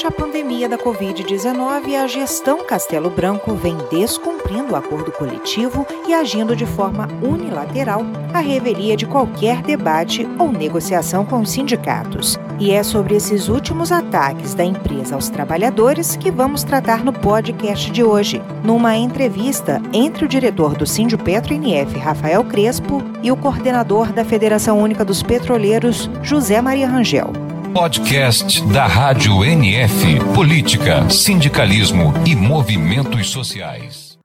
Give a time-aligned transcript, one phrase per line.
[0.00, 6.14] Durante a pandemia da Covid-19, a gestão Castelo Branco vem descumprindo o acordo coletivo e
[6.14, 8.00] agindo de forma unilateral
[8.32, 12.38] à revelia de qualquer debate ou negociação com os sindicatos.
[12.58, 17.90] E é sobre esses últimos ataques da empresa aos trabalhadores que vamos tratar no podcast
[17.90, 24.14] de hoje, numa entrevista entre o diretor do Sindipetro NF, Rafael Crespo, e o coordenador
[24.14, 27.49] da Federação Única dos Petroleiros, José Maria Rangel.
[27.74, 34.18] Podcast da Rádio NF Política, Sindicalismo e Movimentos Sociais.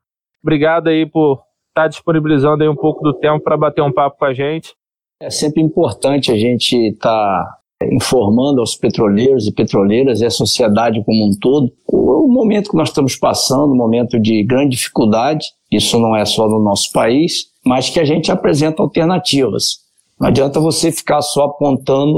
[0.44, 4.26] Obrigado aí por estar disponibilizando aí um pouco do tempo para bater um papo com
[4.26, 4.74] a gente.
[5.22, 7.44] É sempre importante a gente estar
[7.80, 12.78] tá informando aos petroleiros e petroleiras e a sociedade como um todo o momento que
[12.78, 17.46] nós estamos passando, um momento de grande dificuldade, isso não é só no nosso país,
[17.64, 19.85] mas que a gente apresenta alternativas.
[20.20, 22.18] Não adianta você ficar só apontando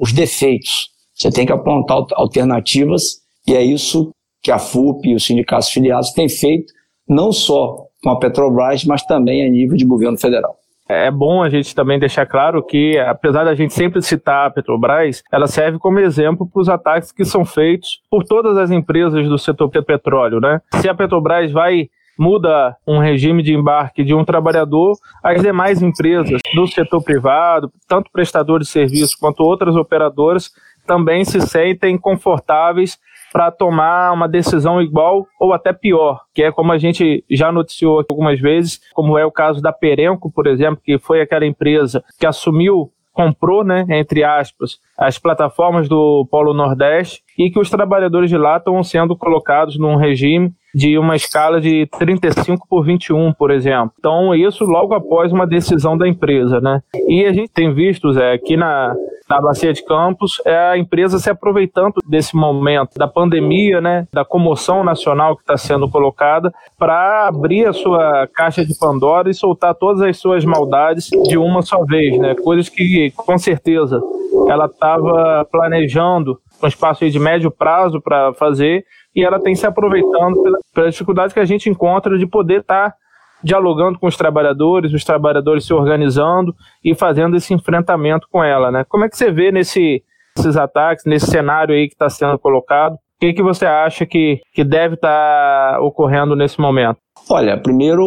[0.00, 0.88] os defeitos.
[1.14, 4.10] Você tem que apontar alternativas e é isso
[4.42, 6.72] que a FUP e os sindicatos filiados têm feito,
[7.08, 10.56] não só com a Petrobras, mas também a nível de governo federal.
[10.88, 15.22] É bom a gente também deixar claro que, apesar da gente sempre citar a Petrobras,
[15.30, 19.36] ela serve como exemplo para os ataques que são feitos por todas as empresas do
[19.36, 20.62] setor petróleo, né?
[20.80, 21.88] Se a Petrobras vai
[22.18, 28.10] muda um regime de embarque de um trabalhador, as demais empresas do setor privado, tanto
[28.10, 30.50] prestadores de serviço quanto outras operadoras,
[30.86, 32.98] também se sentem confortáveis
[33.30, 38.04] para tomar uma decisão igual ou até pior, que é como a gente já noticiou
[38.10, 42.26] algumas vezes, como é o caso da Perenco, por exemplo, que foi aquela empresa que
[42.26, 48.38] assumiu comprou, né, entre aspas, as plataformas do Polo Nordeste e que os trabalhadores de
[48.38, 53.92] lá estão sendo colocados num regime de uma escala de 35 por 21, por exemplo.
[53.98, 56.82] Então, isso logo após uma decisão da empresa, né?
[57.06, 58.94] E a gente tem visto, Zé, aqui na,
[59.28, 64.24] na Bacia de Campos, é a empresa se aproveitando desse momento da pandemia, né, da
[64.24, 69.74] comoção nacional que está sendo colocada, para abrir a sua caixa de Pandora e soltar
[69.74, 72.34] todas as suas maldades de uma só vez, né?
[72.34, 74.00] Coisas que, com certeza,
[74.48, 78.84] ela estava planejando um espaço de médio prazo para fazer
[79.18, 82.90] e ela tem se aproveitando pela, pela dificuldade que a gente encontra de poder estar
[82.90, 82.96] tá
[83.42, 88.84] dialogando com os trabalhadores, os trabalhadores se organizando e fazendo esse enfrentamento com ela, né?
[88.88, 90.04] Como é que você vê nesse,
[90.38, 92.94] esses ataques, nesse cenário aí que está sendo colocado?
[92.94, 96.98] O que, que você acha que, que deve estar tá ocorrendo nesse momento?
[97.28, 98.06] Olha, primeiro,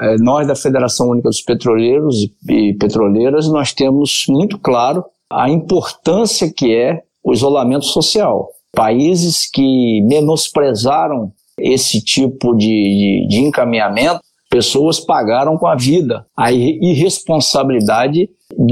[0.00, 2.16] é, nós da Federação Única dos Petroleiros
[2.48, 8.48] e Petroleiras, nós temos muito claro a importância que é o isolamento social.
[8.76, 14.20] Países que menosprezaram esse tipo de, de, de encaminhamento,
[14.50, 18.28] pessoas pagaram com a vida a irresponsabilidade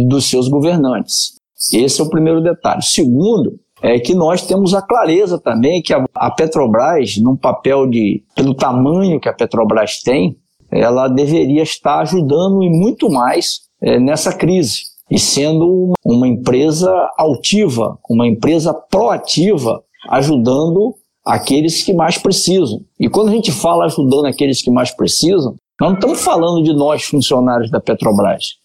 [0.06, 1.40] dos seus governantes.
[1.72, 2.82] Esse é o primeiro detalhe.
[2.82, 8.54] Segundo, é que nós temos a clareza também que a, Petrobras, num papel de, pelo
[8.54, 10.36] tamanho que a Petrobras tem,
[10.70, 16.90] ela deveria estar ajudando e muito mais é, nessa crise e sendo uma, uma empresa
[17.18, 20.94] altiva, uma empresa proativa ajudando
[21.24, 22.80] aqueles que mais precisam.
[23.00, 26.72] E quando a gente fala ajudando aqueles que mais precisam, nós não estamos falando de
[26.72, 28.56] nós, funcionários da Petrobras.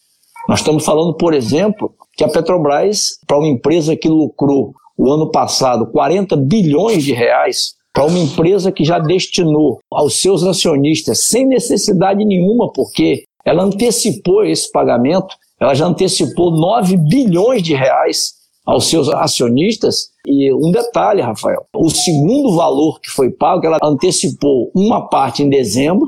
[0.47, 5.31] Nós estamos falando, por exemplo, que a Petrobras, para uma empresa que lucrou o ano
[5.31, 11.45] passado 40 bilhões de reais, para uma empresa que já destinou aos seus acionistas sem
[11.45, 18.33] necessidade nenhuma, porque ela antecipou esse pagamento, ela já antecipou 9 bilhões de reais
[18.65, 20.09] aos seus acionistas.
[20.25, 25.49] E um detalhe, Rafael: o segundo valor que foi pago, ela antecipou uma parte em
[25.49, 26.05] dezembro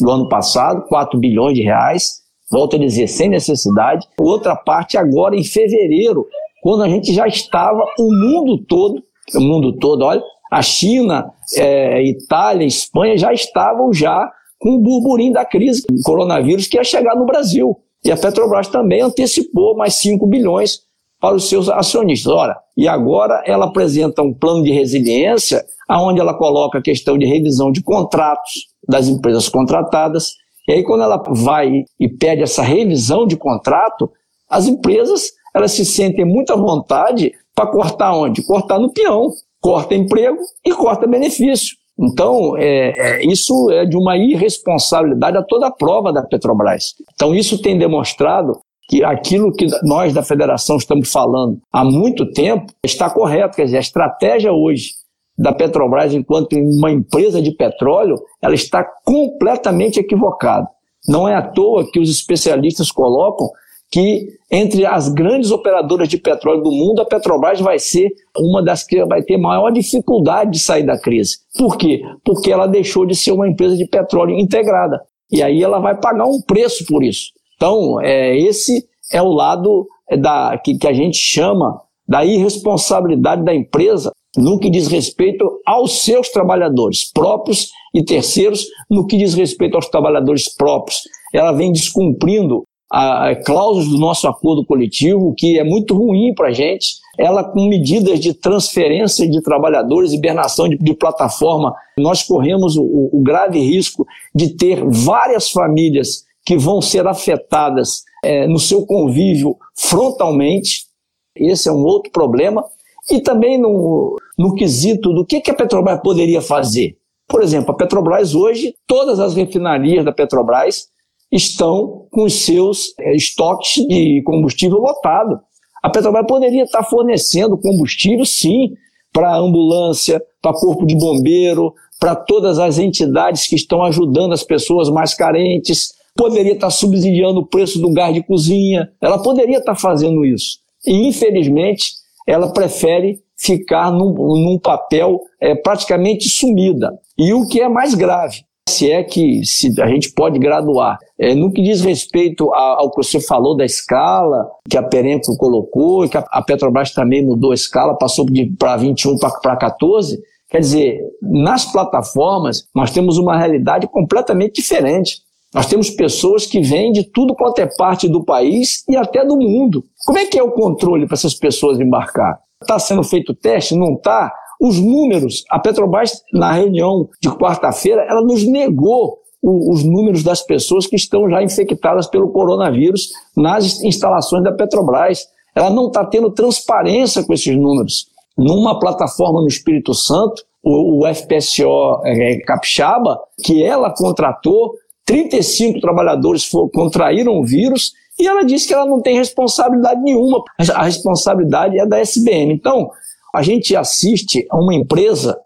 [0.00, 2.20] do ano passado, 4 bilhões de reais,
[2.50, 6.26] volto a dizer, sem necessidade, outra parte agora em fevereiro,
[6.62, 9.02] quando a gente já estava, o mundo todo,
[9.34, 15.32] o mundo todo, olha, a China, é, Itália, Espanha já estavam já com o burburinho
[15.32, 17.76] da crise do coronavírus que ia chegar no Brasil.
[18.04, 20.80] E a Petrobras também antecipou mais 5 bilhões
[21.24, 22.30] para os seus acionistas.
[22.30, 27.24] Ora, e agora ela apresenta um plano de resiliência, onde ela coloca a questão de
[27.24, 30.34] revisão de contratos das empresas contratadas.
[30.68, 34.10] E aí, quando ela vai e pede essa revisão de contrato,
[34.50, 38.44] as empresas elas se sentem muito à vontade para cortar onde?
[38.44, 39.30] Cortar no peão.
[39.62, 41.74] Corta emprego e corta benefício.
[41.98, 46.92] Então, é, é, isso é de uma irresponsabilidade a toda a prova da Petrobras.
[47.14, 52.72] Então, isso tem demonstrado que aquilo que nós da federação estamos falando há muito tempo
[52.84, 53.56] está correto.
[53.56, 54.90] Quer dizer, a estratégia hoje
[55.36, 60.68] da Petrobras enquanto uma empresa de petróleo, ela está completamente equivocada.
[61.08, 63.48] Não é à toa que os especialistas colocam
[63.90, 68.82] que entre as grandes operadoras de petróleo do mundo, a Petrobras vai ser uma das
[68.82, 71.36] que vai ter maior dificuldade de sair da crise.
[71.56, 72.02] Por quê?
[72.24, 75.00] Porque ela deixou de ser uma empresa de petróleo integrada.
[75.30, 77.26] E aí ela vai pagar um preço por isso.
[77.56, 83.42] Então, é, esse é o lado é, da, que, que a gente chama da irresponsabilidade
[83.42, 89.34] da empresa no que diz respeito aos seus trabalhadores próprios e terceiros, no que diz
[89.34, 91.02] respeito aos trabalhadores próprios.
[91.32, 96.52] Ela vem descumprindo a, cláusulas do nosso acordo coletivo, que é muito ruim para a
[96.52, 96.96] gente.
[97.18, 103.22] Ela, com medidas de transferência de trabalhadores, hibernação de, de plataforma, nós corremos o, o
[103.22, 104.04] grave risco
[104.34, 110.86] de ter várias famílias que vão ser afetadas é, no seu convívio frontalmente.
[111.34, 112.64] Esse é um outro problema.
[113.10, 116.96] E também no, no quesito do que, que a Petrobras poderia fazer.
[117.26, 120.88] Por exemplo, a Petrobras hoje, todas as refinarias da Petrobras
[121.30, 125.40] estão com os seus é, estoques de combustível lotado.
[125.82, 128.74] A Petrobras poderia estar fornecendo combustível, sim,
[129.12, 134.90] para ambulância, para corpo de bombeiro, para todas as entidades que estão ajudando as pessoas
[134.90, 140.24] mais carentes, poderia estar subsidiando o preço do gás de cozinha, ela poderia estar fazendo
[140.24, 140.58] isso.
[140.86, 141.92] E, infelizmente,
[142.26, 146.92] ela prefere ficar num, num papel é, praticamente sumida.
[147.18, 150.98] E o que é mais grave, se é que se a gente pode graduar.
[151.18, 156.08] É, no que diz respeito ao que você falou da escala, que a Perenco colocou,
[156.08, 158.26] que a, a Petrobras também mudou a escala, passou
[158.58, 160.18] para 21 para 14,
[160.48, 165.18] quer dizer, nas plataformas nós temos uma realidade completamente diferente.
[165.54, 169.36] Nós temos pessoas que vêm de tudo quanto é parte do país e até do
[169.36, 169.84] mundo.
[170.04, 172.40] Como é que é o controle para essas pessoas embarcar?
[172.60, 173.76] Está sendo feito teste?
[173.76, 174.32] Não está?
[174.60, 180.86] Os números, a Petrobras, na reunião de quarta-feira, ela nos negou os números das pessoas
[180.86, 185.26] que estão já infectadas pelo coronavírus nas instalações da Petrobras.
[185.54, 188.06] Ela não está tendo transparência com esses números.
[188.36, 194.72] Numa plataforma no Espírito Santo, o, FPSO é, Capixaba, que ela contratou,
[195.06, 200.42] 35 trabalhadores contraíram o vírus e ela disse que ela não tem responsabilidade nenhuma.
[200.74, 202.54] A responsabilidade é da SBM.
[202.54, 202.90] Então,
[203.34, 205.36] a gente assiste a uma empresa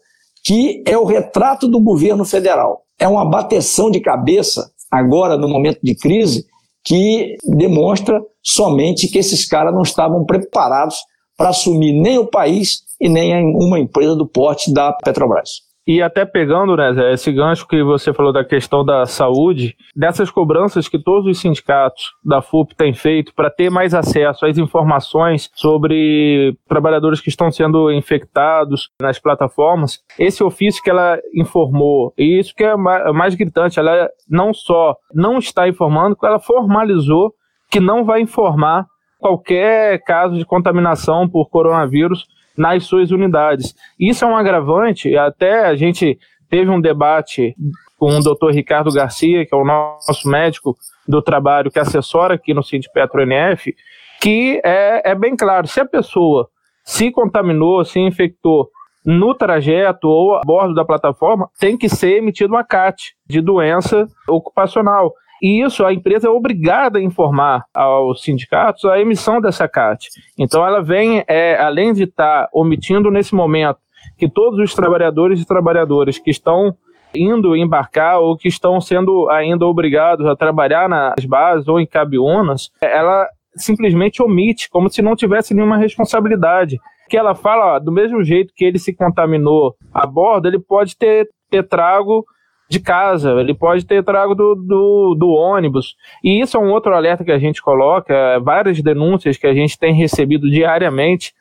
[0.45, 2.83] que é o retrato do governo federal.
[2.99, 6.45] É uma bateção de cabeça, agora no momento de crise,
[6.85, 10.97] que demonstra somente que esses caras não estavam preparados
[11.37, 15.68] para assumir nem o país e nem uma empresa do porte da Petrobras.
[15.89, 20.87] E até pegando, né, esse gancho que você falou da questão da saúde, dessas cobranças
[20.87, 26.55] que todos os sindicatos da FUP têm feito para ter mais acesso às informações sobre
[26.69, 32.65] trabalhadores que estão sendo infectados nas plataformas, esse ofício que ela informou, e isso que
[32.65, 37.33] é mais gritante, ela não só não está informando, ela formalizou
[37.71, 38.85] que não vai informar
[39.19, 42.27] qualquer caso de contaminação por coronavírus
[42.59, 43.75] nas suas unidades.
[43.99, 46.19] Isso é um agravante, até a gente
[46.51, 47.55] teve um debate
[47.99, 50.77] com o doutor Ricardo Garcia, que é o nosso médico
[51.07, 53.75] do trabalho que assessora aqui no Sindipetro NF,
[54.21, 56.49] que é, é bem claro, se a pessoa
[56.85, 58.69] se contaminou, se infectou
[59.05, 64.07] no trajeto ou a bordo da plataforma, tem que ser emitido uma CAT de doença
[64.29, 65.15] ocupacional.
[65.43, 70.09] E isso a empresa é obrigada a informar aos sindicatos a emissão dessa CAT.
[70.39, 73.79] Então ela vem, é, além de estar tá omitindo nesse momento
[74.17, 76.75] que todos os trabalhadores e trabalhadoras que estão
[77.15, 82.71] indo embarcar ou que estão sendo ainda obrigados a trabalhar nas bases ou em cabiunas,
[82.83, 83.27] ela
[83.57, 86.79] simplesmente omite, como se não tivesse nenhuma responsabilidade.
[87.09, 90.97] Que ela fala, ó, do mesmo jeito que ele se contaminou a bordo, ele pode
[90.97, 92.25] ter, ter trago
[92.69, 95.97] de casa, ele pode ter trago do, do, do, ônibus.
[96.23, 99.79] E isso é um outro alerta que a gente coloca, várias denúncias que a gente
[99.79, 101.33] tem recebido diariamente,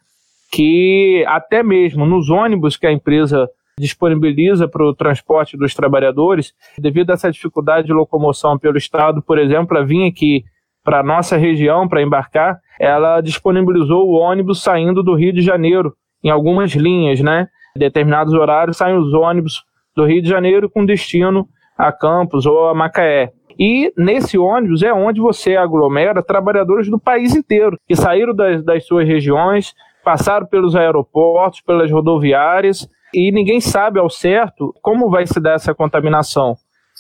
[0.52, 7.12] que até mesmo nos ônibus que a empresa disponibiliza para o transporte dos trabalhadores, devido
[7.12, 10.46] a essa dificuldade de locomoção pelo estado, por exemplo, para vir aqui
[10.84, 15.94] para a nossa região para embarcar, ela disponibilizou o ônibus saindo do Rio de Janeiro,
[16.24, 17.50] em algumas linhas, né?
[17.76, 19.67] Em determinados horários saem os ônibus
[19.98, 23.32] do Rio de Janeiro com destino a Campos ou a Macaé.
[23.60, 28.86] E nesse ônibus é onde você aglomera trabalhadores do país inteiro, que saíram das, das
[28.86, 29.74] suas regiões,
[30.04, 35.74] passaram pelos aeroportos, pelas rodoviárias, e ninguém sabe ao certo como vai se dar essa
[35.74, 36.56] contaminação.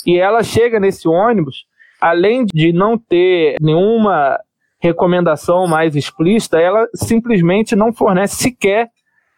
[0.06, 1.66] E ela chega nesse ônibus,
[2.02, 4.40] além de não ter nenhuma
[4.80, 8.90] recomendação mais explícita, ela simplesmente não fornece sequer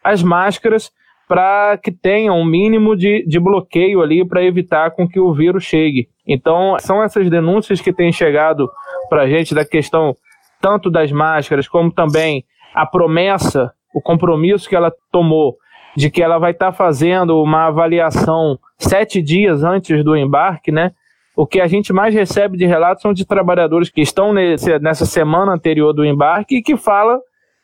[0.01, 0.91] as máscaras
[1.29, 5.63] para que tenha um mínimo de, de bloqueio ali para evitar com que o vírus
[5.63, 6.09] chegue.
[6.27, 8.67] Então, são essas denúncias que têm chegado
[9.07, 10.15] para a gente da questão
[10.59, 12.43] tanto das máscaras, como também
[12.73, 15.55] a promessa, o compromisso que ela tomou
[15.95, 20.93] de que ela vai estar tá fazendo uma avaliação sete dias antes do embarque, né?
[21.35, 25.05] O que a gente mais recebe de relatos são de trabalhadores que estão nesse, nessa
[25.05, 27.19] semana anterior do embarque e que fala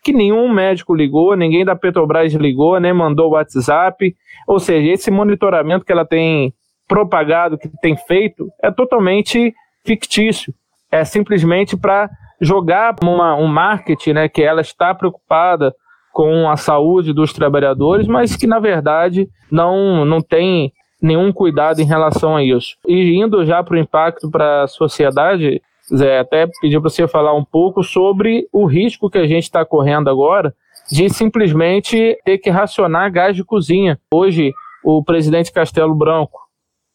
[0.06, 4.16] que nenhum médico ligou, ninguém da Petrobras ligou, nem mandou WhatsApp.
[4.48, 6.54] Ou seja, esse monitoramento que ela tem
[6.88, 9.52] propagado, que tem feito, é totalmente
[9.84, 10.54] fictício.
[10.92, 12.08] É simplesmente para
[12.40, 15.74] jogar uma, um marketing, né, que ela está preocupada
[16.14, 20.72] com a saúde dos trabalhadores, mas que na verdade não, não tem
[21.02, 22.78] nenhum cuidado em relação a isso.
[22.88, 25.60] E indo já para o impacto para a sociedade,
[25.94, 29.66] Zé, até pedi para você falar um pouco sobre o risco que a gente está
[29.66, 30.54] correndo agora
[30.90, 34.00] de simplesmente ter que racionar gás de cozinha.
[34.12, 36.46] Hoje, o presidente Castelo Branco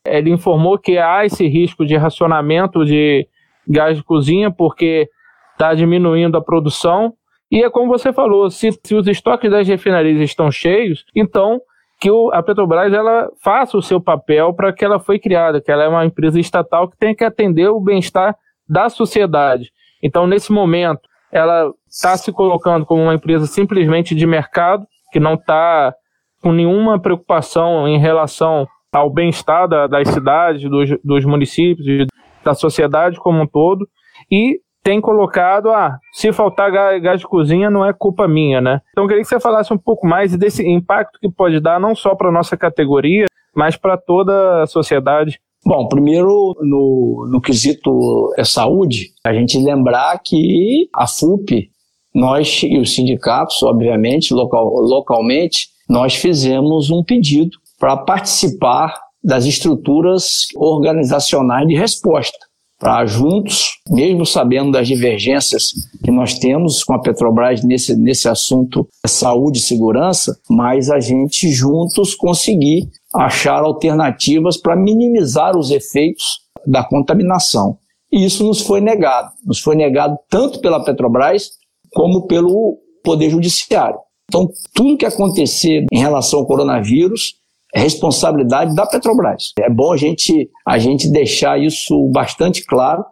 [0.06, 3.28] ele informou que há esse risco de racionamento de
[3.68, 5.09] gás de cozinha porque
[5.52, 7.14] está diminuindo a produção.
[7.50, 11.61] E é como você falou, se, se os estoques das refinarias estão cheios, então
[12.00, 15.70] que o, a Petrobras ela faça o seu papel para que ela foi criada, que
[15.70, 18.35] ela é uma empresa estatal que tem que atender o bem-estar
[18.71, 19.71] da sociedade.
[20.03, 21.00] Então, nesse momento,
[21.33, 25.93] ela está se colocando como uma empresa simplesmente de mercado, que não está
[26.41, 32.07] com nenhuma preocupação em relação ao bem-estar da, das cidades, dos, dos municípios,
[32.43, 33.87] da sociedade como um todo,
[34.31, 38.81] e tem colocado, ah, se faltar gás de cozinha não é culpa minha, né?
[38.91, 41.95] Então eu queria que você falasse um pouco mais desse impacto que pode dar não
[41.95, 45.39] só para a nossa categoria, mas para toda a sociedade.
[45.64, 51.71] Bom, primeiro no, no quesito é saúde, a gente lembrar que a FUP,
[52.14, 60.47] nós e os sindicatos, obviamente, local, localmente, nós fizemos um pedido para participar das estruturas
[60.57, 62.38] organizacionais de resposta
[62.79, 68.88] para juntos, mesmo sabendo das divergências que nós temos com a Petrobras nesse, nesse assunto
[69.07, 76.85] saúde e segurança, mas a gente juntos conseguir achar alternativas para minimizar os efeitos da
[76.85, 77.79] contaminação.
[78.12, 79.31] E isso nos foi negado.
[79.45, 81.50] Nos foi negado tanto pela Petrobras
[81.95, 83.99] como pelo Poder Judiciário.
[84.29, 87.35] Então, tudo que acontecer em relação ao coronavírus
[87.75, 89.52] é responsabilidade da Petrobras.
[89.59, 93.05] É bom a gente, a gente deixar isso bastante claro.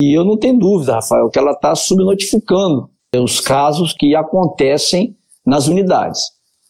[0.00, 5.68] E eu não tenho dúvida, Rafael, que ela está subnotificando os casos que acontecem nas
[5.68, 6.20] unidades.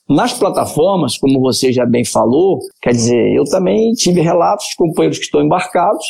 [0.08, 5.18] Nas plataformas, como você já bem falou, quer dizer, eu também tive relatos de companheiros
[5.18, 6.04] que estão embarcados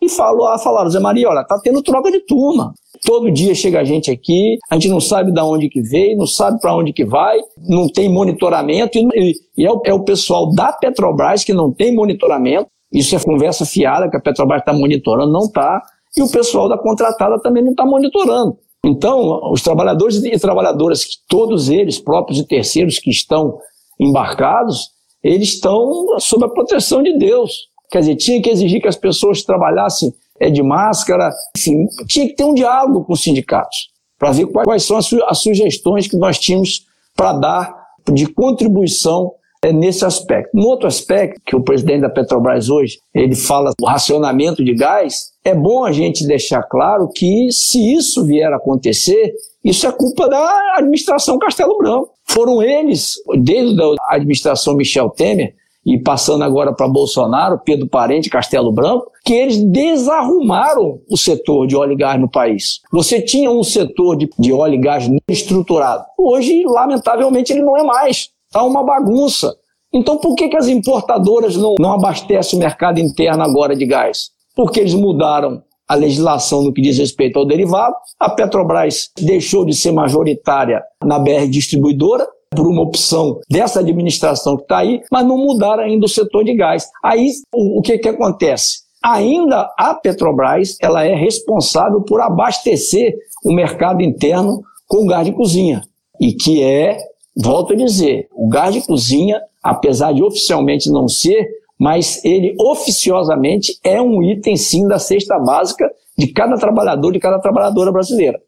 [0.00, 2.72] e falo, ah, falaram, Zé Maria, olha, tá tendo troca de turma.
[3.04, 6.26] Todo dia chega a gente aqui, a gente não sabe de onde que veio, não
[6.26, 7.36] sabe para onde que vai,
[7.68, 11.94] não tem monitoramento, e, e é, o, é o pessoal da Petrobras que não tem
[11.94, 15.82] monitoramento, isso é conversa fiada que a Petrobras está monitorando, não está,
[16.16, 18.56] e o pessoal da contratada também não está monitorando.
[18.84, 23.58] Então, os trabalhadores e trabalhadoras, todos eles, próprios e terceiros que estão
[23.98, 24.90] embarcados,
[25.22, 27.68] eles estão sob a proteção de Deus.
[27.90, 32.34] Quer dizer, tinha que exigir que as pessoas trabalhassem é, de máscara, enfim, tinha que
[32.34, 36.16] ter um diálogo com os sindicatos para ver quais são as, su as, sugestões que
[36.16, 36.86] nós tínhamos
[37.16, 40.50] para dar de contribuição é, nesse aspecto.
[40.54, 45.32] No outro aspecto, que o presidente da Petrobras hoje, ele fala do racionamento de gás,
[45.44, 49.32] é bom a gente deixar claro que se isso vier a acontecer,
[49.64, 52.10] isso é culpa da administração Castelo Branco.
[52.24, 55.54] Foram eles, desde a administração Michel Temer,
[55.84, 61.76] e passando agora para Bolsonaro, Pedro Parente, Castelo Branco, que eles desarrumaram o setor de
[61.76, 62.80] óleo e gás no país.
[62.92, 66.04] Você tinha um setor de, de óleo e gás estruturado.
[66.16, 68.28] Hoje, lamentavelmente, ele não é mais.
[68.52, 69.56] Está uma bagunça.
[69.90, 74.28] Então, por que, que as importadoras não, não abastecem o mercado interno agora de gás?
[74.54, 77.94] Porque eles mudaram a legislação no que diz respeito ao derivado.
[78.20, 84.64] A Petrobras deixou de ser majoritária na BR distribuidora, por uma opção dessa administração que
[84.64, 86.86] está aí, mas não mudaram ainda o setor de gás.
[87.02, 88.82] Aí o, o que, que acontece?
[89.02, 95.80] Ainda a Petrobras ela é responsável por abastecer o mercado interno com gás de cozinha.
[96.20, 96.98] E que é,
[97.36, 101.48] volto a dizer, o gás de cozinha, apesar de oficialmente não ser,
[101.78, 107.38] mas ele oficiosamente é um item sim da cesta básica de cada trabalhador, de cada
[107.38, 108.40] trabalhadora brasileira.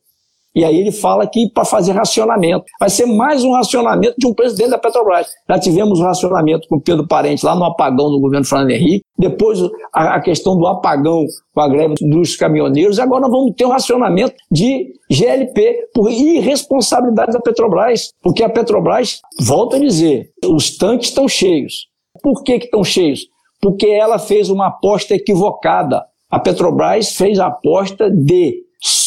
[0.54, 2.64] E aí ele fala que para fazer racionamento.
[2.78, 5.26] Vai ser mais um racionamento de um presidente da Petrobras.
[5.48, 9.04] Já tivemos um racionamento com Pedro Parente lá no apagão do governo Fernando Henrique.
[9.18, 9.58] Depois
[9.92, 12.98] a, a questão do apagão com a greve dos caminhoneiros.
[12.98, 18.12] E agora nós vamos ter um racionamento de GLP por irresponsabilidade da Petrobras.
[18.22, 21.88] Porque a Petrobras, volto a dizer, os tanques estão cheios.
[22.22, 23.26] Por que estão cheios?
[23.60, 26.04] Porque ela fez uma aposta equivocada.
[26.30, 28.63] A Petrobras fez a aposta de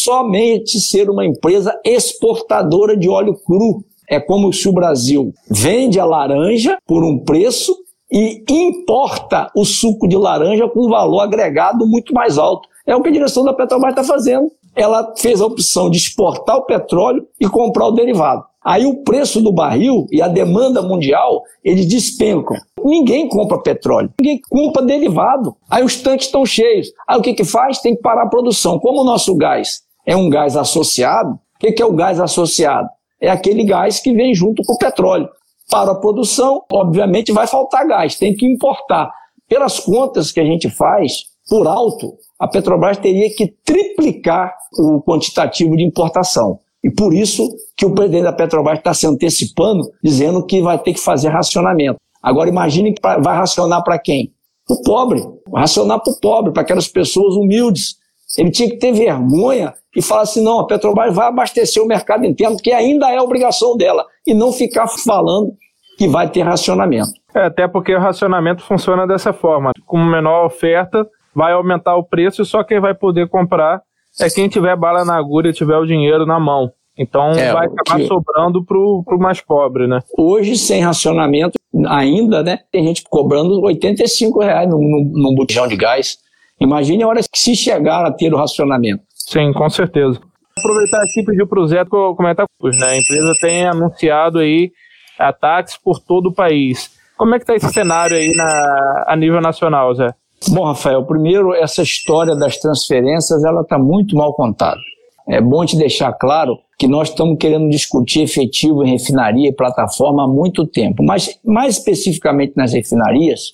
[0.07, 3.83] somente ser uma empresa exportadora de óleo cru.
[4.09, 7.75] É como se o Brasil vende a laranja por um preço
[8.09, 12.69] e importa o suco de laranja com um valor agregado muito mais alto.
[12.85, 14.49] É o que a direção da Petrobras está fazendo.
[14.73, 18.45] Ela fez a opção de exportar o petróleo e comprar o derivado.
[18.63, 22.55] Aí o preço do barril e a demanda mundial, eles despencam.
[22.81, 25.53] Ninguém compra petróleo, ninguém compra derivado.
[25.69, 26.87] Aí os tanques estão cheios.
[27.05, 27.79] Aí o que, que faz?
[27.81, 28.79] Tem que parar a produção.
[28.79, 32.87] Como o nosso gás é um gás associado, o que, que é o gás associado?
[33.19, 35.27] É aquele gás que vem junto com o petróleo.
[35.69, 39.11] Para a produção, obviamente, vai faltar gás, tem que importar.
[39.49, 45.75] Pelas contas que a gente faz, por alto, a Petrobras teria que triplicar o quantitativo
[45.75, 46.59] de importação.
[46.83, 50.93] E por isso que o presidente da Petrobras está se antecipando, dizendo que vai ter
[50.93, 51.97] que fazer racionamento.
[52.21, 54.31] Agora imagine que vai racionar para quem?
[54.65, 55.23] Para o pobre.
[55.53, 57.95] Racionar para o pobre, para aquelas pessoas humildes.
[58.37, 62.25] Ele tinha que ter vergonha e falar assim: não, a Petrobras vai abastecer o mercado
[62.25, 65.53] interno, que ainda é obrigação dela, e não ficar falando
[65.97, 67.11] que vai ter racionamento.
[67.33, 72.41] É, até porque o racionamento funciona dessa forma: com menor oferta, vai aumentar o preço
[72.41, 73.81] e só quem vai poder comprar
[74.19, 76.71] é quem tiver bala na agulha e tiver o dinheiro na mão.
[76.97, 78.07] Então é, vai acabar que...
[78.07, 79.99] sobrando para o mais pobre, né?
[80.17, 82.59] Hoje, sem racionamento, ainda, né?
[82.71, 86.17] Tem gente cobrando 85 reais num, num, botijão de gás.
[86.59, 89.03] Imagine a hora que se chegar a ter o racionamento.
[89.13, 90.19] Sim, com certeza.
[90.57, 92.45] Aproveitar aqui e pedir para o Zé comentar.
[92.63, 92.85] Né?
[92.85, 94.71] A empresa tem anunciado aí
[95.19, 96.91] ataques por todo o país.
[97.17, 100.13] Como é que está esse cenário aí na, a nível nacional, Zé?
[100.49, 104.79] Bom, Rafael, primeiro, essa história das transferências, ela está muito mal contada.
[105.27, 110.23] É bom te deixar claro que nós estamos querendo discutir efetivo em refinaria e plataforma
[110.23, 113.51] há muito tempo, mas mais especificamente nas refinarias,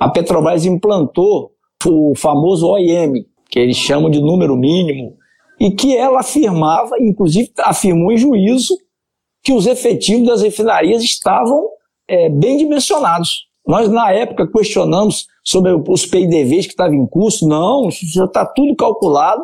[0.00, 1.52] a Petrobras implantou
[1.86, 5.16] o famoso OIM, que eles chamam de número mínimo,
[5.60, 8.76] e que ela afirmava, inclusive afirmou em juízo,
[9.42, 11.68] que os efetivos das refinarias estavam
[12.06, 13.48] é, bem dimensionados.
[13.66, 17.46] Nós, na época, questionamos sobre os PIDVs que estavam em curso.
[17.46, 19.42] Não, isso já está tudo calculado.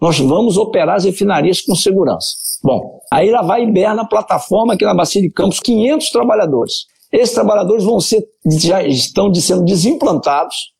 [0.00, 2.34] Nós vamos operar as refinarias com segurança.
[2.62, 6.86] Bom, aí lá vai Iber na plataforma aqui na Bacia de Campos, 500 trabalhadores.
[7.10, 10.71] Esses trabalhadores vão ser, já estão sendo desimplantados,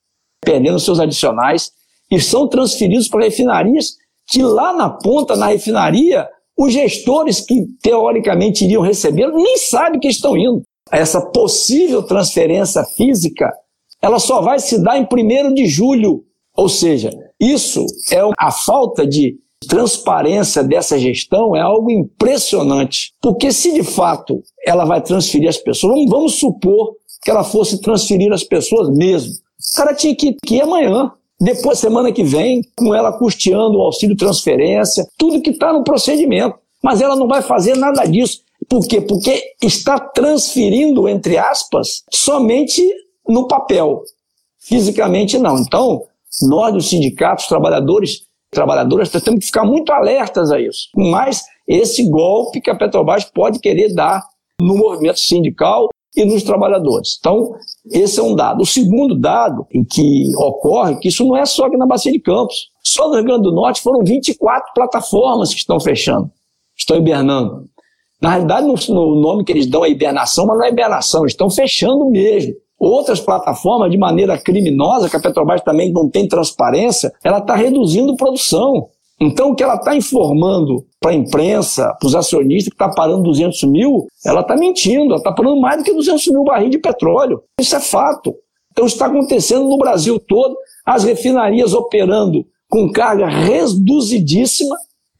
[0.44, 1.70] perdendo seus adicionais,
[2.11, 3.96] e são transferidos para refinarias
[4.28, 10.09] que lá na ponta, na refinaria, os gestores que teoricamente iriam receber nem sabem que
[10.09, 10.62] estão indo.
[10.90, 13.50] Essa possível transferência física,
[14.00, 16.24] ela só vai se dar em 1 de julho.
[16.55, 19.37] Ou seja, isso é a falta de
[19.68, 23.12] transparência dessa gestão é algo impressionante.
[23.20, 27.81] Porque se de fato ela vai transferir as pessoas, vamos, vamos supor que ela fosse
[27.81, 29.33] transferir as pessoas mesmo.
[29.75, 31.12] O cara tinha que, que ir amanhã.
[31.40, 36.57] Depois, semana que vem, com ela custeando o auxílio transferência, tudo que está no procedimento.
[36.83, 38.42] Mas ela não vai fazer nada disso.
[38.68, 39.01] Por quê?
[39.01, 42.83] Porque está transferindo, entre aspas, somente
[43.29, 44.03] no papel.
[44.61, 45.59] Fisicamente, não.
[45.59, 46.05] Então,
[46.42, 50.88] nós, dos sindicatos, trabalhadores, trabalhadoras, temos que ficar muito alertas a isso.
[50.96, 54.22] Mas esse golpe que a Petrobras pode querer dar
[54.61, 57.16] no movimento sindical e nos trabalhadores.
[57.18, 57.55] Então,
[57.90, 58.62] esse é um dado.
[58.62, 62.20] O segundo dado em que ocorre, que isso não é só aqui na Bacia de
[62.20, 62.70] Campos.
[62.83, 66.31] Só no Rio Grande do Norte foram 24 plataformas que estão fechando,
[66.77, 67.66] estão hibernando.
[68.20, 72.09] Na realidade, o nome que eles dão é hibernação, mas não é hibernação, estão fechando
[72.09, 72.55] mesmo.
[72.79, 78.16] Outras plataformas, de maneira criminosa, que a Petrobras também não tem transparência, ela está reduzindo
[78.16, 78.88] produção.
[79.20, 83.22] Então, o que ela está informando para a imprensa, para os acionistas, que está parando
[83.22, 86.79] 200 mil, ela está mentindo, ela está parando mais do que 200 mil barris de
[86.79, 87.42] petróleo.
[87.61, 88.35] Isso é fato.
[88.72, 94.75] Então, está acontecendo no Brasil todo, as refinarias operando com carga reduzidíssima,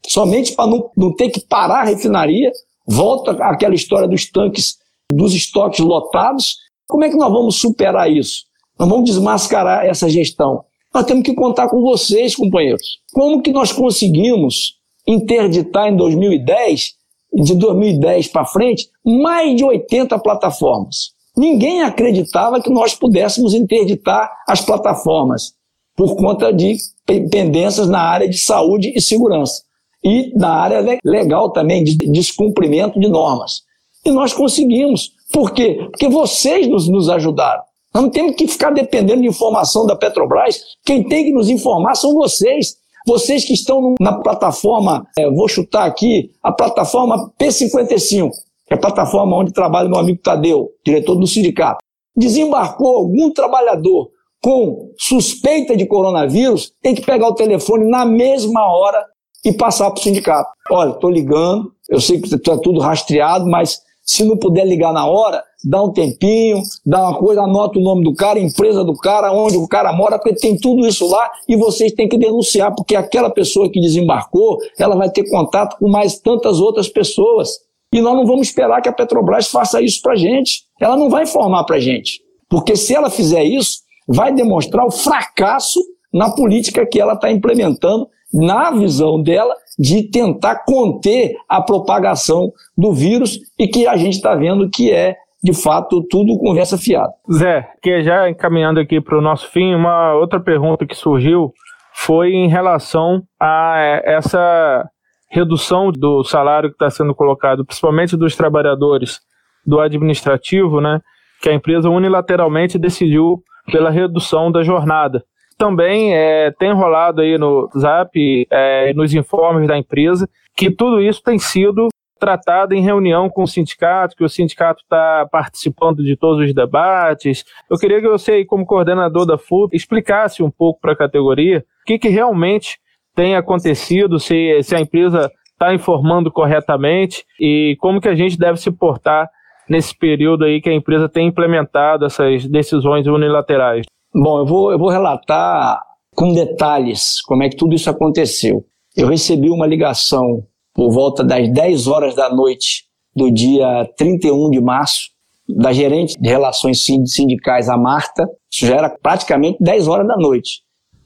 [0.07, 2.51] somente para não, não ter que parar a refinaria.
[2.85, 4.77] Volta aquela história dos tanques,
[5.11, 6.57] dos estoques lotados.
[6.87, 8.45] Como é que nós vamos superar isso?
[8.77, 10.65] Nós vamos desmascarar essa gestão.
[10.93, 12.99] Nós temos que contar com vocês, companheiros.
[13.11, 14.75] Como que nós conseguimos
[15.07, 16.93] interditar em 2010,
[17.33, 21.13] de 2010 para frente, mais de 80 plataformas?
[21.35, 25.53] Ninguém acreditava que nós pudéssemos interditar as plataformas
[25.95, 29.63] por conta de pendências na área de saúde e segurança
[30.03, 33.61] e na área legal também de descumprimento de normas.
[34.05, 35.11] E nós conseguimos.
[35.31, 35.87] Por quê?
[35.89, 37.63] Porque vocês nos, nos ajudaram.
[37.93, 40.59] Nós não temos que ficar dependendo de informação da Petrobras.
[40.83, 42.75] Quem tem que nos informar são vocês.
[43.05, 48.31] Vocês que estão na plataforma, é, vou chutar aqui, a plataforma P55,
[48.65, 51.83] que é a plataforma onde trabalha meu amigo Tadeu, diretor do sindicato.
[52.15, 54.09] Desembarcou algum trabalhador
[54.41, 59.05] com suspeita de coronavírus, tem que pegar o telefone na mesma hora
[59.43, 60.49] e passar para o sindicato.
[60.71, 65.05] Olha, estou ligando, eu sei que está tudo rastreado, mas se não puder ligar na
[65.05, 69.31] hora, dá um tempinho, dá uma coisa, anota o nome do cara, empresa do cara,
[69.31, 72.95] onde o cara mora, porque tem tudo isso lá e vocês têm que denunciar, porque
[72.95, 77.49] aquela pessoa que desembarcou, ela vai ter contato com mais tantas outras pessoas.
[77.93, 80.63] E nós não vamos esperar que a Petrobras faça isso para gente.
[80.81, 82.21] Ela não vai informar para gente.
[82.49, 85.79] Porque se ela fizer isso, vai demonstrar o fracasso
[86.11, 92.91] na política que ela está implementando, na visão dela, de tentar conter a propagação do
[92.91, 97.11] vírus e que a gente está vendo que é de fato, tudo conversa fiada.
[97.31, 101.51] Zé, que já encaminhando aqui para o nosso fim, uma outra pergunta que surgiu
[101.93, 103.75] foi em relação a
[104.05, 104.87] essa
[105.29, 109.19] redução do salário que está sendo colocado, principalmente dos trabalhadores
[109.65, 111.01] do administrativo, né?
[111.41, 115.23] Que a empresa unilateralmente decidiu pela redução da jornada.
[115.57, 118.11] Também é, tem rolado aí no Zap,
[118.49, 121.89] é, nos informes da empresa, que tudo isso tem sido
[122.23, 127.43] tratado em reunião com o sindicato, que o sindicato está participando de todos os debates.
[127.69, 131.85] Eu queria que você, como coordenador da FUP, explicasse um pouco para a categoria o
[131.85, 132.79] que, que realmente
[133.13, 138.57] tem acontecido, se, se a empresa está informando corretamente e como que a gente deve
[138.57, 139.29] se portar
[139.69, 143.85] nesse período aí que a empresa tem implementado essas decisões unilaterais.
[144.15, 145.81] Bom, eu vou, eu vou relatar
[146.15, 148.63] com detalhes como é que tudo isso aconteceu.
[148.95, 154.59] Eu recebi uma ligação por volta das 10 horas da noite do dia 31 de
[154.59, 155.11] março,
[155.47, 160.61] da gerente de relações sindicais, a Marta, isso já era praticamente 10 horas da noite,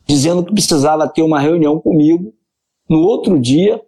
[0.06, 2.34] dizendo que precisava ter uma reunião comigo
[2.90, 3.82] no outro dia,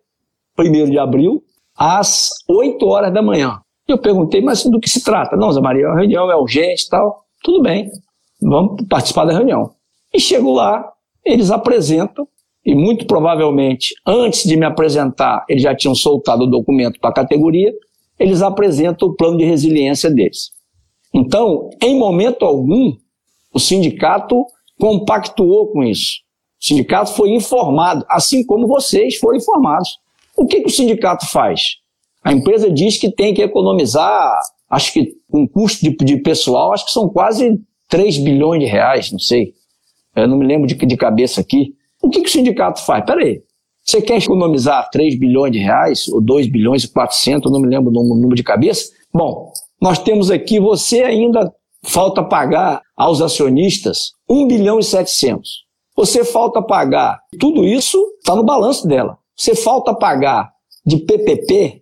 [0.57, 1.43] 1 de abril,
[1.77, 3.61] às 8 horas da manhã.
[3.87, 5.37] Eu perguntei, mas do que se trata?
[5.37, 7.25] Não, Zé Maria, a reunião é urgente e tal.
[7.41, 7.89] Tudo bem,
[8.41, 9.71] vamos participar da reunião.
[10.13, 10.91] E chego lá,
[11.25, 12.27] eles apresentam
[12.69, 17.13] e muito provavelmente, antes de me apresentar, eles já tinham soltado o documento para a
[17.13, 17.73] categoria,
[18.19, 20.51] eles apresentam o plano de resiliência deles.
[21.11, 22.95] Então, em momento algum,
[23.51, 24.45] o sindicato
[24.79, 26.17] compactuou com isso.
[26.61, 29.97] O sindicato foi informado, assim como vocês foram informados.
[30.37, 31.77] O que, que o sindicato faz?
[32.23, 34.31] A empresa diz que tem que economizar,
[34.69, 38.67] acho que com um custo de, de pessoal, acho que são quase 3 bilhões de
[38.67, 39.55] reais, não sei.
[40.15, 41.73] Eu não me lembro de, de cabeça aqui.
[42.01, 43.03] O que, que o sindicato faz?
[43.05, 43.41] Peraí,
[43.83, 47.91] você quer economizar 3 bilhões de reais, ou 2 bilhões e 400, não me lembro
[47.91, 48.91] o número de cabeça?
[49.13, 51.51] Bom, nós temos aqui, você ainda
[51.83, 55.65] falta pagar aos acionistas 1 bilhão e 700.
[55.95, 59.17] Você falta pagar, tudo isso está no balanço dela.
[59.35, 60.49] Você falta pagar
[60.85, 61.81] de PPP,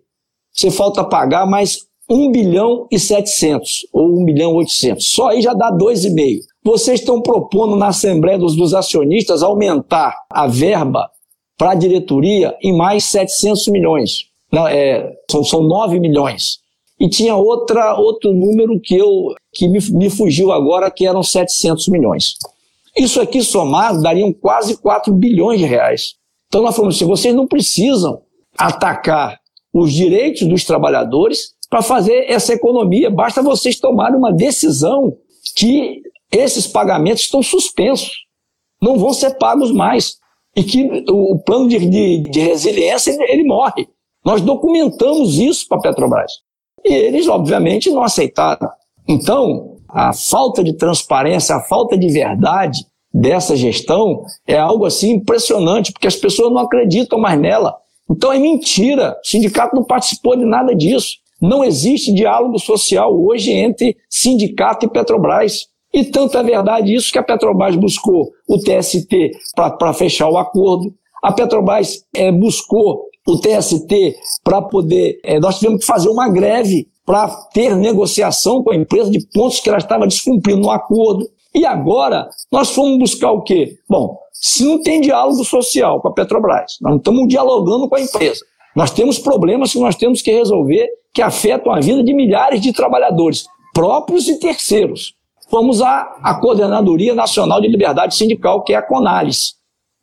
[0.51, 5.11] você falta pagar mais 1 bilhão e 700, ou 1 bilhão e 800.
[5.11, 6.39] Só aí já dá 2,5.
[6.67, 11.09] Vocês estão propondo na Assembleia dos, dos Acionistas aumentar a verba
[11.57, 14.25] para a diretoria em mais 700 milhões.
[14.51, 16.59] Não, é, são, são 9 milhões.
[16.99, 21.87] E tinha outra, outro número que, eu, que me, me fugiu agora, que eram 700
[21.87, 22.33] milhões.
[22.97, 26.15] Isso aqui somado dariam quase 4 bilhões de reais.
[26.49, 28.23] Então nós falamos assim: vocês não precisam
[28.57, 29.39] atacar
[29.73, 35.15] os direitos dos trabalhadores para fazer essa economia, basta vocês tomarem uma decisão
[35.55, 38.11] que esses pagamentos estão suspensos,
[38.81, 40.17] não vão ser pagos mais.
[40.55, 43.87] E que o plano de, de, de resiliência ele, ele morre.
[44.25, 46.31] Nós documentamos isso para a Petrobras.
[46.83, 48.69] E eles, obviamente, não aceitaram.
[49.07, 55.91] Então, a falta de transparência, a falta de verdade dessa gestão é algo assim impressionante,
[55.91, 57.75] porque as pessoas não acreditam mais nela.
[58.09, 59.17] Então é mentira.
[59.23, 61.15] O sindicato não participou de nada disso.
[61.41, 65.67] Não existe diálogo social hoje entre sindicato e Petrobras.
[65.97, 70.93] E tanto é verdade isso que a Petrobras buscou o TST para fechar o acordo.
[71.23, 75.19] A Petrobras é, buscou o TST para poder.
[75.23, 79.59] É, nós tivemos que fazer uma greve para ter negociação com a empresa de pontos
[79.59, 81.27] que ela estava descumprindo no acordo.
[81.55, 83.79] E agora nós fomos buscar o quê?
[83.89, 88.01] Bom, se não tem diálogo social com a Petrobras, nós não estamos dialogando com a
[88.01, 88.45] empresa.
[88.75, 92.71] Nós temos problemas que nós temos que resolver que afetam a vida de milhares de
[92.71, 95.16] trabalhadores, próprios e terceiros
[95.49, 99.55] fomos à, à Coordenadoria Nacional de Liberdade Sindical, que é a CONALES,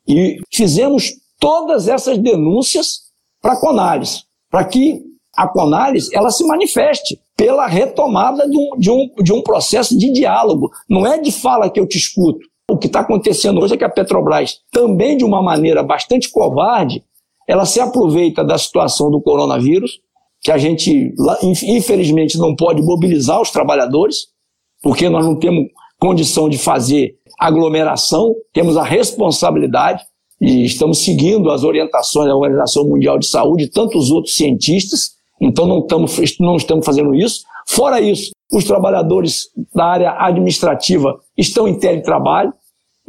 [0.07, 3.01] e fizemos todas essas denúncias
[3.41, 5.01] para a CONALES, para que
[5.35, 10.11] a CONALES ela se manifeste pela retomada de um, de, um, de um processo de
[10.11, 10.71] diálogo.
[10.89, 12.39] Não é de fala que eu te escuto.
[12.69, 17.03] O que está acontecendo hoje é que a Petrobras, também de uma maneira bastante covarde,
[17.47, 19.99] ela se aproveita da situação do coronavírus,
[20.41, 21.13] que a gente,
[21.63, 24.27] infelizmente, não pode mobilizar os trabalhadores,
[24.85, 25.65] porque nós não temos
[25.99, 30.03] condição de fazer aglomeração, temos a responsabilidade
[30.39, 35.65] e estamos seguindo as orientações da Organização Mundial de Saúde e tantos outros cientistas, então
[35.65, 37.41] não estamos, não estamos fazendo isso.
[37.67, 42.53] Fora isso, os trabalhadores da área administrativa estão em teletrabalho,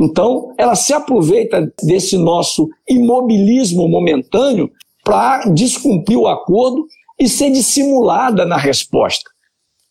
[0.01, 4.71] então ela se aproveita desse nosso imobilismo momentâneo
[5.05, 6.87] para descumprir o acordo
[7.21, 9.36] e ser dissimulada na resposta.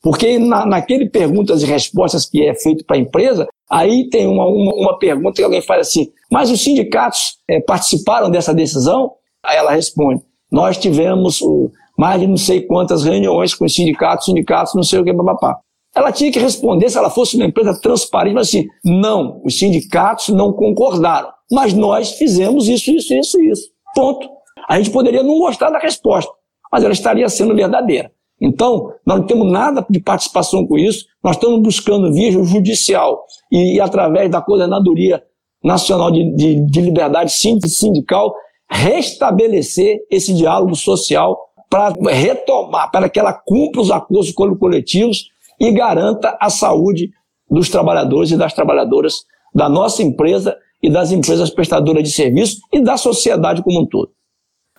[0.06, 4.46] Porque na, naquele perguntas e respostas que é feito para a empresa, aí tem uma,
[4.46, 9.14] uma, uma, pergunta que alguém faz assim, mas os sindicatos é, participaram dessa decisão?
[9.44, 14.26] Aí ela responde, nós tivemos o, mais de não sei quantas reuniões com os sindicatos,
[14.26, 15.58] sindicatos, não sei o que, papapá.
[15.96, 20.30] Ela tinha que responder, se ela fosse uma empresa transparente, mas assim, não, os sindicatos
[20.30, 23.70] não concordaram, mas nós fizemos isso, isso, isso, isso.
[23.96, 24.30] Ponto.
[24.70, 26.32] A gente poderia não gostar da resposta,
[26.72, 28.12] mas ela estaria sendo verdadeira.
[28.40, 33.76] Então, nós não temos nada de participação com isso, nós estamos buscando via judicial e,
[33.76, 35.24] e através da Coordenadoria
[35.64, 38.36] Nacional de, de, de Liberdade Sindical
[38.70, 41.38] restabelecer esse diálogo social
[41.70, 47.10] para retomar, para que ela cumpra os acordos coletivos e garanta a saúde
[47.50, 52.82] dos trabalhadores e das trabalhadoras da nossa empresa e das empresas prestadoras de serviço e
[52.82, 54.12] da sociedade como um todo.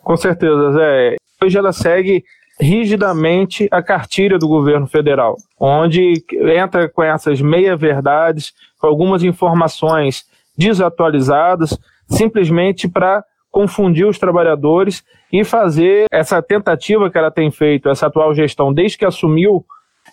[0.03, 1.16] Com certeza, Zé.
[1.42, 2.23] Hoje ela segue
[2.61, 10.25] rigidamente a cartilha do governo federal, onde entra com essas meia-verdades, com algumas informações
[10.57, 18.07] desatualizadas, simplesmente para confundir os trabalhadores e fazer essa tentativa que ela tem feito, essa
[18.07, 19.64] atual gestão, desde que assumiu,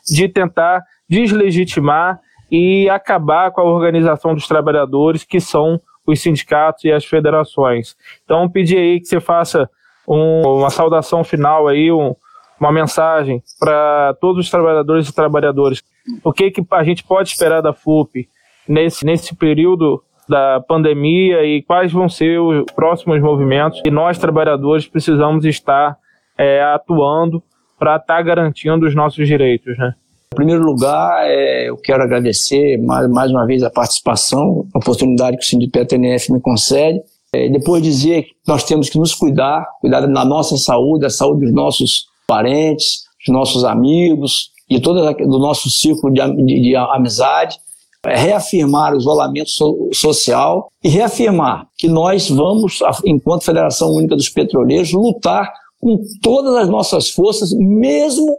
[0.09, 2.19] de tentar deslegitimar
[2.51, 7.95] e acabar com a organização dos trabalhadores, que são os sindicatos e as federações.
[8.23, 9.69] Então, pedir aí que você faça
[10.07, 12.15] um, uma saudação final aí, um,
[12.59, 15.81] uma mensagem para todos os trabalhadores e trabalhadoras.
[16.23, 18.27] O que, que a gente pode esperar da FUP
[18.67, 24.87] nesse, nesse período da pandemia e quais vão ser os próximos movimentos e nós, trabalhadores,
[24.87, 25.97] precisamos estar
[26.37, 27.43] é, atuando
[27.77, 29.93] para estar tá garantindo os nossos direitos, né?
[30.33, 35.37] Em primeiro lugar, é, eu quero agradecer mais, mais uma vez a participação, a oportunidade
[35.37, 36.99] que o Sindicato TNF me concede.
[37.31, 41.45] É, depois dizer que nós temos que nos cuidar, cuidar da nossa saúde, da saúde
[41.45, 47.57] dos nossos parentes, dos nossos amigos e todo do nosso círculo de, de, de amizade,
[48.05, 54.27] é reafirmar o isolamento so, social e reafirmar que nós vamos, enquanto Federação Única dos
[54.27, 58.37] Petroleiros, lutar com todas as nossas forças, mesmo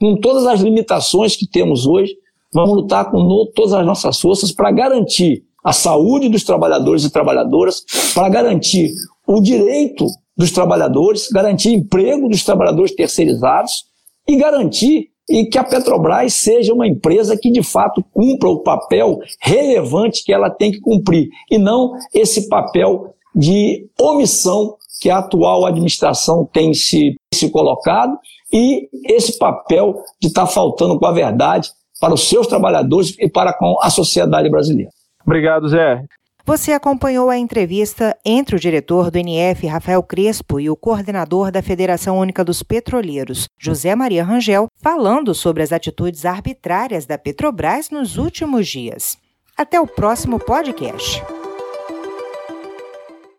[0.00, 2.14] com todas as limitações que temos hoje,
[2.52, 7.10] vamos lutar com no, todas as nossas forças para garantir a saúde dos trabalhadores e
[7.10, 7.84] trabalhadoras,
[8.14, 8.90] para garantir
[9.26, 13.84] o direito dos trabalhadores, garantir emprego dos trabalhadores terceirizados
[14.26, 19.20] e garantir e que a Petrobras seja uma empresa que de fato cumpra o papel
[19.40, 25.66] relevante que ela tem que cumprir e não esse papel de omissão que a atual
[25.66, 28.18] administração tem se, se colocado
[28.52, 31.70] e esse papel de estar tá faltando com a verdade
[32.00, 34.90] para os seus trabalhadores e para com a sociedade brasileira.
[35.24, 36.04] Obrigado, Zé.
[36.46, 41.62] Você acompanhou a entrevista entre o diretor do NF, Rafael Crespo, e o coordenador da
[41.62, 48.18] Federação Única dos Petroleiros, José Maria Rangel, falando sobre as atitudes arbitrárias da Petrobras nos
[48.18, 49.16] últimos dias.
[49.56, 51.22] Até o próximo podcast.